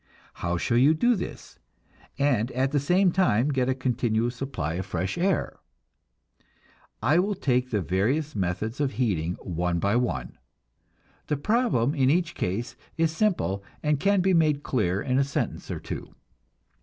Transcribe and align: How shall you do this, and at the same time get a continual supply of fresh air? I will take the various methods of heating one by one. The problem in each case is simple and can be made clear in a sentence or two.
How 0.41 0.57
shall 0.57 0.79
you 0.79 0.95
do 0.95 1.15
this, 1.15 1.59
and 2.17 2.49
at 2.53 2.71
the 2.71 2.79
same 2.79 3.11
time 3.11 3.49
get 3.49 3.69
a 3.69 3.75
continual 3.75 4.31
supply 4.31 4.73
of 4.73 4.85
fresh 4.87 5.15
air? 5.15 5.59
I 7.03 7.19
will 7.19 7.35
take 7.35 7.69
the 7.69 7.81
various 7.83 8.35
methods 8.35 8.79
of 8.81 8.93
heating 8.93 9.35
one 9.35 9.77
by 9.77 9.95
one. 9.97 10.39
The 11.27 11.37
problem 11.37 11.93
in 11.93 12.09
each 12.09 12.33
case 12.33 12.75
is 12.97 13.15
simple 13.15 13.63
and 13.83 13.99
can 13.99 14.21
be 14.21 14.33
made 14.33 14.63
clear 14.63 15.03
in 15.03 15.19
a 15.19 15.23
sentence 15.23 15.69
or 15.69 15.79
two. 15.79 16.11